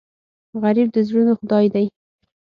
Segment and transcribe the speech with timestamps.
[0.61, 1.85] غریب د زړونو خدای دی